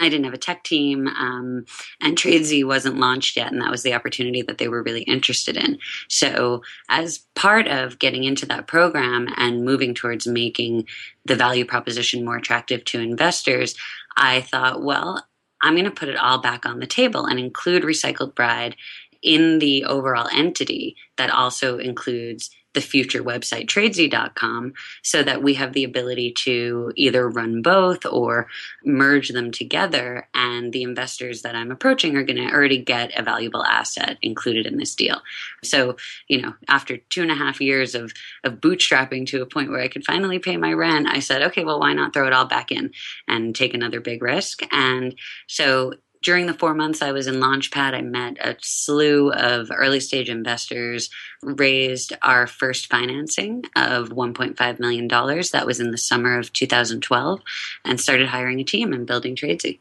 [0.02, 1.66] I didn't have a tech team, um,
[2.02, 5.56] and Tradesy wasn't launched yet, and that was the opportunity that they were really interested
[5.56, 5.78] in.
[6.10, 10.88] So, as part of getting into that program and moving towards making
[11.26, 13.76] the value proposition more attractive to investors,
[14.18, 15.24] I thought, well,
[15.62, 18.76] I'm going to put it all back on the table and include Recycled Bride
[19.22, 25.74] in the overall entity that also includes the future website tradesy.com, so that we have
[25.74, 28.48] the ability to either run both or
[28.84, 33.24] merge them together and the investors that i'm approaching are going to already get a
[33.24, 35.22] valuable asset included in this deal.
[35.64, 35.96] So
[36.28, 38.14] you know after two and a half years of
[38.44, 41.64] of bootstrapping to a point where i could finally pay my rent i said okay
[41.64, 42.92] well why not throw it all back in
[43.28, 44.64] and take another big risk?
[44.72, 45.16] And
[45.48, 50.00] so during the four months I was in Launchpad, I met a slew of early
[50.00, 51.10] stage investors,
[51.42, 55.08] raised our first financing of $1.5 million.
[55.08, 57.42] That was in the summer of 2012,
[57.86, 59.80] and started hiring a team and building Tradesy.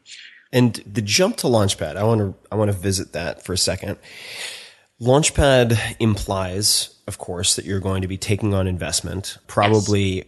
[0.51, 3.57] And the jump to Launchpad, I want to I want to visit that for a
[3.57, 3.97] second.
[4.99, 10.25] Launchpad implies, of course, that you're going to be taking on investment, probably yes.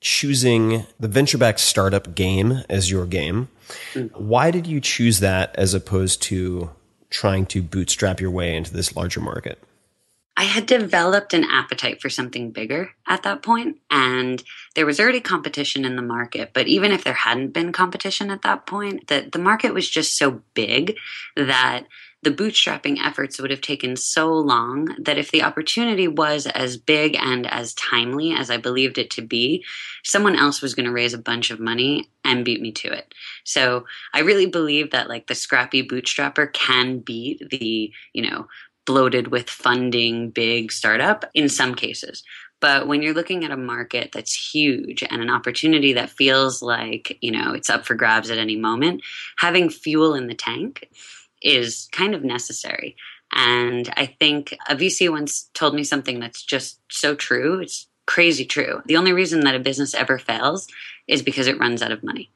[0.00, 3.48] choosing the venture backed startup game as your game.
[3.94, 4.10] Mm.
[4.16, 6.70] Why did you choose that as opposed to
[7.10, 9.62] trying to bootstrap your way into this larger market?
[10.36, 14.42] I had developed an appetite for something bigger at that point, and
[14.74, 16.50] there was already competition in the market.
[16.52, 20.18] But even if there hadn't been competition at that point, the, the market was just
[20.18, 20.96] so big
[21.36, 21.84] that
[22.24, 27.16] the bootstrapping efforts would have taken so long that if the opportunity was as big
[27.16, 29.64] and as timely as I believed it to be,
[30.02, 33.14] someone else was going to raise a bunch of money and beat me to it.
[33.44, 38.48] So I really believe that like the scrappy bootstrapper can beat the, you know,
[38.86, 42.22] bloated with funding big startup in some cases.
[42.60, 47.18] But when you're looking at a market that's huge and an opportunity that feels like,
[47.20, 49.02] you know, it's up for grabs at any moment,
[49.36, 50.88] having fuel in the tank
[51.44, 52.96] is kind of necessary.
[53.32, 57.60] And I think a VC once told me something that's just so true.
[57.60, 58.82] It's crazy true.
[58.86, 60.66] The only reason that a business ever fails
[61.06, 62.30] is because it runs out of money.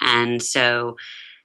[0.00, 0.96] And so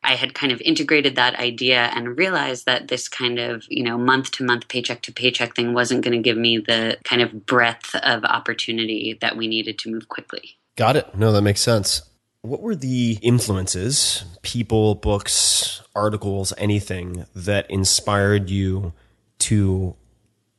[0.03, 3.97] I had kind of integrated that idea and realized that this kind of, you know,
[3.97, 7.45] month to month, paycheck to paycheck thing wasn't going to give me the kind of
[7.45, 10.57] breadth of opportunity that we needed to move quickly.
[10.75, 11.15] Got it.
[11.15, 12.03] No, that makes sense.
[12.41, 18.93] What were the influences, people, books, articles, anything that inspired you
[19.39, 19.95] to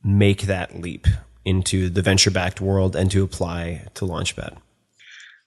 [0.05, 1.07] make that leap
[1.45, 4.59] into the venture backed world and to apply to Launchpad?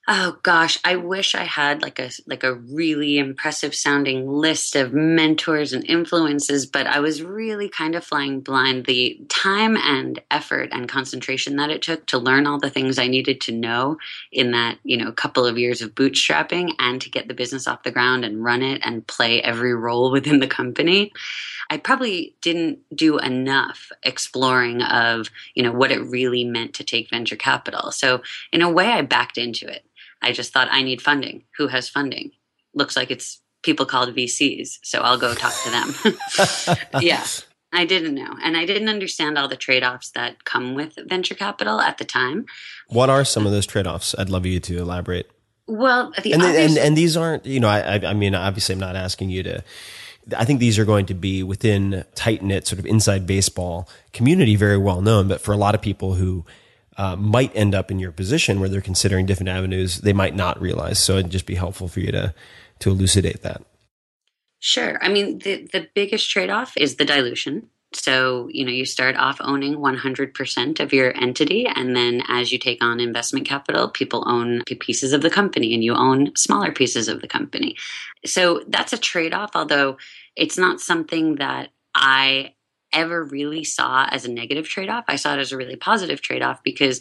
[0.08, 4.94] Oh gosh, I wish I had like a like a really impressive sounding list of
[4.94, 8.86] mentors and influences, but I was really kind of flying blind.
[8.86, 13.08] The time and effort and concentration that it took to learn all the things I
[13.08, 13.98] needed to know
[14.32, 17.84] in that, you know, couple of years of bootstrapping and to get the business off
[17.84, 21.14] the ground and run it and play every role within the company.
[21.70, 27.10] I probably didn't do enough exploring of, you know, what it really meant to take
[27.12, 27.92] venture capital.
[27.92, 28.22] So
[28.52, 29.86] in a way I backed into it
[30.22, 31.44] I just thought I need funding.
[31.58, 32.32] Who has funding?
[32.74, 36.78] Looks like it's people called VCs, so I'll go talk to them.
[37.02, 37.26] yeah.
[37.74, 38.36] I didn't know.
[38.44, 42.06] And I didn't understand all the trade offs that come with venture capital at the
[42.06, 42.46] time.
[42.88, 44.14] What are some of those trade offs?
[44.18, 45.32] I'd love you to elaborate.
[45.68, 48.80] Well, the and, obvious- and, and these aren't, you know, I, I mean, obviously, I'm
[48.80, 49.64] not asking you to.
[50.38, 54.56] I think these are going to be within tight knit, sort of inside baseball community,
[54.56, 55.28] very well known.
[55.28, 56.46] But for a lot of people who
[56.98, 60.62] uh, might end up in your position where they're considering different avenues they might not
[60.62, 61.00] realize.
[61.00, 62.34] So it'd just be helpful for you to
[62.80, 63.64] to elucidate that.
[64.60, 64.98] Sure.
[65.02, 67.70] I mean, the the biggest trade off is the dilution.
[67.94, 71.68] So, you know, you start off owning 100% of your entity.
[71.68, 75.84] And then as you take on investment capital, people own pieces of the company and
[75.84, 77.76] you own smaller pieces of the company.
[78.26, 79.98] So that's a trade off, although
[80.38, 82.54] it's not something that I
[82.94, 85.06] ever really saw as a negative trade off.
[85.08, 87.00] I saw it as a really positive trade off because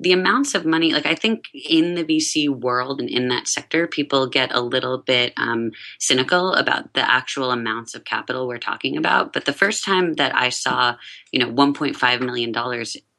[0.00, 3.88] the amounts of money, like I think in the VC world and in that sector,
[3.88, 8.96] people get a little bit um, cynical about the actual amounts of capital we're talking
[8.96, 9.32] about.
[9.32, 10.96] But the first time that I saw,
[11.32, 12.54] you know, $1.5 million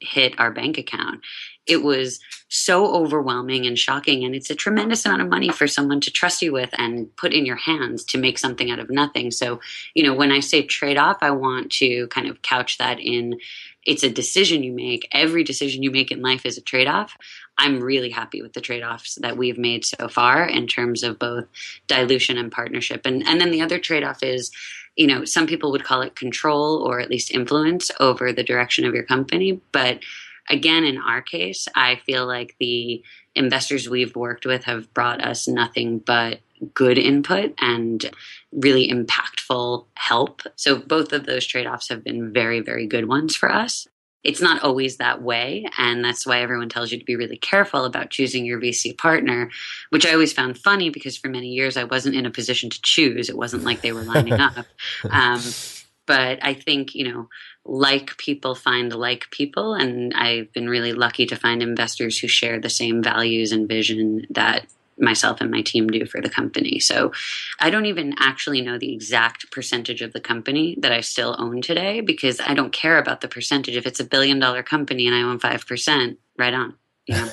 [0.00, 1.20] hit our bank account,
[1.66, 4.24] it was so overwhelming and shocking.
[4.24, 7.32] And it's a tremendous amount of money for someone to trust you with and put
[7.32, 9.30] in your hands to make something out of nothing.
[9.30, 9.60] So,
[9.94, 13.38] you know, when I say trade off, I want to kind of couch that in
[13.86, 15.08] it's a decision you make.
[15.10, 17.16] Every decision you make in life is a trade off.
[17.56, 21.18] I'm really happy with the trade offs that we've made so far in terms of
[21.18, 21.46] both
[21.86, 23.06] dilution and partnership.
[23.06, 24.50] And, and then the other trade off is,
[24.96, 28.84] you know, some people would call it control or at least influence over the direction
[28.84, 29.60] of your company.
[29.72, 30.00] But
[30.50, 33.02] again, in our case, I feel like the
[33.34, 36.40] investors we've worked with have brought us nothing but
[36.74, 38.10] good input and
[38.52, 40.42] really impactful help.
[40.56, 43.86] So both of those trade offs have been very, very good ones for us.
[44.22, 45.66] It's not always that way.
[45.78, 49.50] And that's why everyone tells you to be really careful about choosing your VC partner,
[49.88, 52.82] which I always found funny because for many years I wasn't in a position to
[52.82, 53.30] choose.
[53.30, 54.66] It wasn't like they were lining up.
[55.08, 55.40] Um,
[56.06, 57.28] but I think, you know,
[57.64, 59.74] like people find like people.
[59.74, 64.26] And I've been really lucky to find investors who share the same values and vision
[64.30, 64.66] that
[65.00, 66.78] myself and my team do for the company.
[66.78, 67.12] So
[67.58, 71.62] I don't even actually know the exact percentage of the company that I still own
[71.62, 73.76] today because I don't care about the percentage.
[73.76, 76.74] If it's a billion dollar company and I own 5%, right on.
[77.08, 77.28] Know?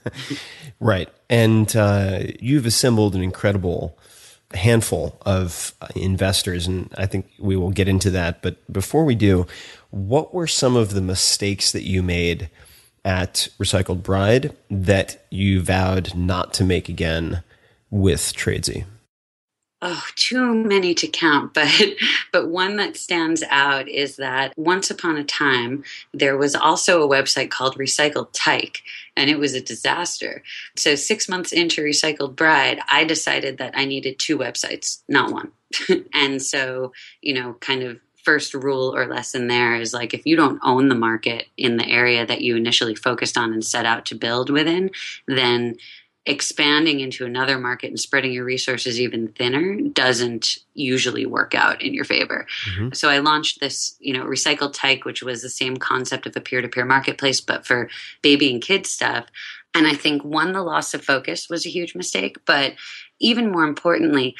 [0.80, 1.08] right.
[1.30, 3.98] And uh, you've assembled an incredible
[4.54, 8.42] handful of uh, investors, and I think we will get into that.
[8.42, 9.46] But before we do,
[9.90, 12.50] what were some of the mistakes that you made
[13.04, 17.42] at Recycled Bride that you vowed not to make again
[17.90, 18.84] with Tradesy?
[19.82, 21.68] Oh too many to count but
[22.32, 27.08] but one that stands out is that once upon a time there was also a
[27.08, 28.82] website called recycled tyke
[29.16, 30.42] and it was a disaster.
[30.76, 35.52] So six months into recycled bride i decided that i needed two websites not one.
[36.14, 40.34] And so you know kind of first rule or lesson there is like if you
[40.34, 44.06] don't own the market in the area that you initially focused on and set out
[44.06, 44.90] to build within
[45.28, 45.76] then
[46.26, 51.92] expanding into another market and spreading your resources even thinner doesn't usually work out in
[51.92, 52.46] your favor.
[52.70, 52.88] Mm-hmm.
[52.94, 56.40] So I launched this, you know, recycled tyke, which was the same concept of a
[56.40, 57.90] peer-to-peer marketplace, but for
[58.22, 59.26] baby and kid stuff.
[59.74, 62.74] And I think one, the loss of focus was a huge mistake, but
[63.18, 64.34] even more importantly,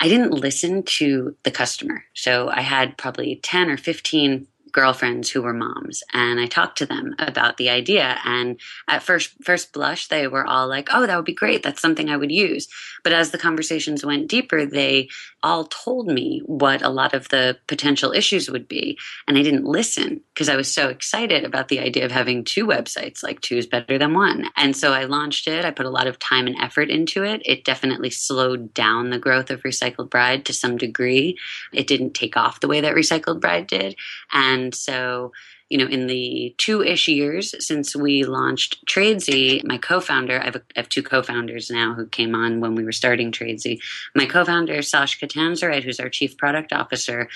[0.00, 2.04] I didn't listen to the customer.
[2.12, 6.86] So I had probably 10 or 15 girlfriends who were moms and I talked to
[6.86, 8.58] them about the idea and
[8.88, 11.62] at first first blush they were all like oh that would be great.
[11.62, 12.68] That's something I would use.
[13.04, 15.08] But as the conversations went deeper they
[15.42, 19.64] all told me what a lot of the potential issues would be and I didn't
[19.64, 23.56] listen because I was so excited about the idea of having two websites like two
[23.56, 24.46] is better than one.
[24.56, 25.64] And so I launched it.
[25.64, 27.42] I put a lot of time and effort into it.
[27.44, 31.36] It definitely slowed down the growth of recycled bride to some degree.
[31.72, 33.96] It didn't take off the way that recycled bride did
[34.32, 35.32] and and so,
[35.68, 40.48] you know, in the two ish years since we launched Tradesy, my co founder, I,
[40.48, 43.80] I have, two co founders now who came on when we were starting Tradesy.
[44.14, 47.28] My co founder, Sashka Tanzarite, who's our chief product officer,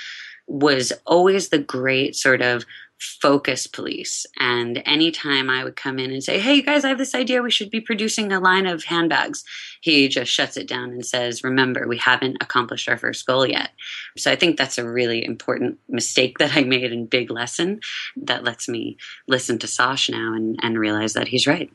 [0.46, 2.64] was always the great sort of
[2.98, 4.24] focus police.
[4.38, 7.42] And anytime I would come in and say, Hey, you guys, I have this idea.
[7.42, 9.44] We should be producing a line of handbags.
[9.82, 13.70] He just shuts it down and says, Remember, we haven't accomplished our first goal yet.
[14.16, 17.80] So I think that's a really important mistake that I made and big lesson
[18.16, 18.96] that lets me
[19.28, 21.70] listen to Sash now and, and realize that he's right.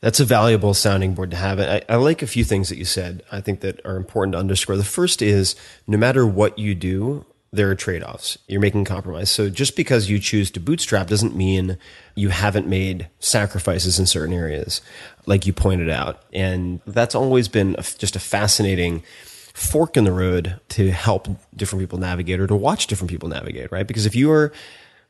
[0.00, 1.60] That's a valuable sounding board to have.
[1.60, 3.22] I, I like a few things that you said.
[3.30, 4.76] I think that are important to underscore.
[4.76, 5.54] The first is
[5.86, 8.38] no matter what you do, there are trade offs.
[8.46, 9.30] You're making compromise.
[9.30, 11.78] So just because you choose to bootstrap doesn't mean
[12.14, 14.80] you haven't made sacrifices in certain areas,
[15.26, 16.22] like you pointed out.
[16.32, 19.02] And that's always been just a fascinating
[19.52, 23.72] fork in the road to help different people navigate or to watch different people navigate,
[23.72, 23.86] right?
[23.86, 24.52] Because if you are,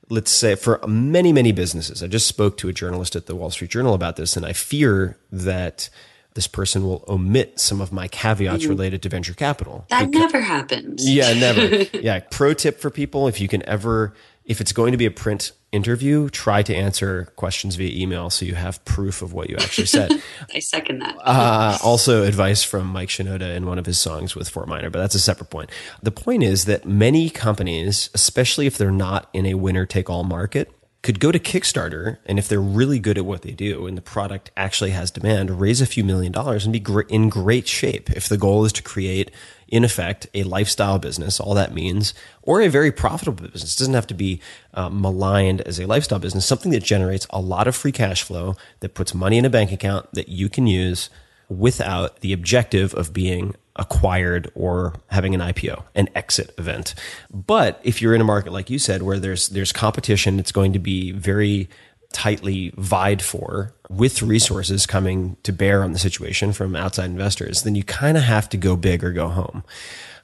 [0.08, 3.50] let's say, for many, many businesses, I just spoke to a journalist at the Wall
[3.50, 5.90] Street Journal about this, and I fear that
[6.34, 8.70] this person will omit some of my caveats mm-hmm.
[8.70, 9.84] related to venture capital.
[9.88, 11.08] That because, never happens.
[11.08, 11.66] Yeah, never.
[11.96, 12.20] yeah.
[12.30, 14.14] Pro tip for people if you can ever,
[14.44, 18.44] if it's going to be a print interview, try to answer questions via email so
[18.44, 20.22] you have proof of what you actually said.
[20.54, 21.16] I second that.
[21.22, 24.98] uh, also, advice from Mike Shinoda in one of his songs with Fort Minor, but
[24.98, 25.70] that's a separate point.
[26.02, 30.24] The point is that many companies, especially if they're not in a winner take all
[30.24, 30.72] market,
[31.02, 34.02] could go to Kickstarter and if they're really good at what they do and the
[34.02, 38.10] product actually has demand, raise a few million dollars and be in great shape.
[38.10, 39.30] If the goal is to create,
[39.68, 43.94] in effect, a lifestyle business, all that means, or a very profitable business, it doesn't
[43.94, 44.42] have to be
[44.74, 48.56] uh, maligned as a lifestyle business, something that generates a lot of free cash flow
[48.80, 51.08] that puts money in a bank account that you can use
[51.48, 56.94] without the objective of being acquired or having an IPO, an exit event.
[57.32, 60.72] But if you're in a market like you said where there's there's competition, it's going
[60.74, 61.68] to be very
[62.12, 67.74] tightly vied for with resources coming to bear on the situation from outside investors, then
[67.74, 69.64] you kind of have to go big or go home.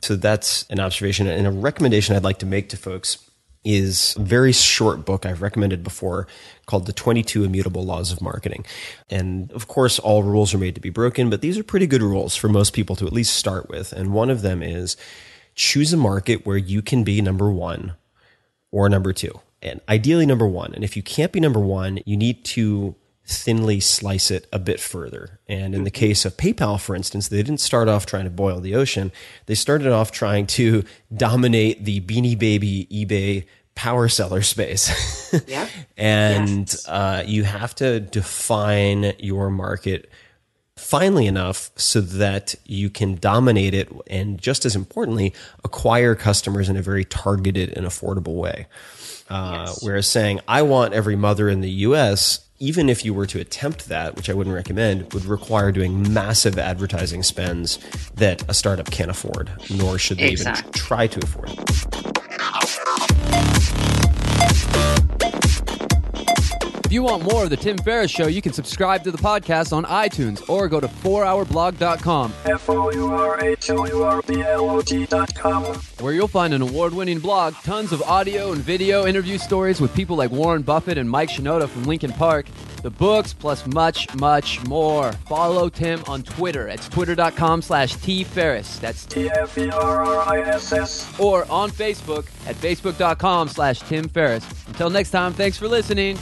[0.02, 3.25] So that's an observation and a recommendation I'd like to make to folks
[3.66, 6.28] is a very short book I've recommended before
[6.66, 8.64] called The 22 Immutable Laws of Marketing.
[9.10, 12.02] And of course, all rules are made to be broken, but these are pretty good
[12.02, 13.92] rules for most people to at least start with.
[13.92, 14.96] And one of them is
[15.56, 17.94] choose a market where you can be number one
[18.70, 19.40] or number two.
[19.62, 20.72] and ideally number one.
[20.74, 22.94] And if you can't be number one, you need to
[23.26, 25.40] thinly slice it a bit further.
[25.48, 26.06] And in the mm-hmm.
[26.06, 29.10] case of PayPal, for instance, they didn't start off trying to boil the ocean.
[29.46, 33.46] They started off trying to dominate the beanie baby eBay
[33.76, 34.90] power seller space.
[35.46, 35.68] Yep.
[35.98, 36.88] and Yes.
[36.88, 40.08] uh, you have to define your market
[40.76, 46.76] finely enough so that you can dominate it and just as importantly acquire customers in
[46.76, 48.66] a very targeted and affordable way
[49.30, 53.40] uh, whereas saying i want every mother in the us even if you were to
[53.40, 57.78] attempt that which i wouldn't recommend would require doing massive advertising spends
[58.14, 61.50] that a startup can't afford nor should they even try to afford
[66.86, 69.72] If you want more of the Tim Ferriss Show, you can subscribe to the podcast
[69.72, 72.30] on iTunes or go to 4hourblog.com,
[75.98, 79.92] where you'll find an award winning blog, tons of audio and video interview stories with
[79.96, 82.46] people like Warren Buffett and Mike Shinoda from Linkin Park,
[82.82, 85.10] the books, plus much, much more.
[85.12, 86.68] Follow Tim on Twitter.
[86.68, 88.78] It's twitter.com slash tferriss.
[88.78, 89.58] That's T-F-E-R-R-I-S-S.
[91.18, 94.46] or on Facebook at facebook.com slash Tim Ferriss.
[94.68, 96.16] Until next time, thanks for listening.